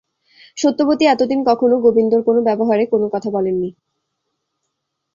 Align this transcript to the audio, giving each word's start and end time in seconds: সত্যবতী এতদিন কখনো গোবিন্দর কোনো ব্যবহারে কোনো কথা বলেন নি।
সত্যবতী 0.57 1.03
এতদিন 1.05 1.39
কখনো 1.45 1.75
গোবিন্দর 1.79 2.19
কোনো 2.21 2.39
ব্যবহারে 2.41 2.83
কোনো 2.85 3.05
কথা 3.13 3.29
বলেন 3.29 3.55
নি। 3.55 3.69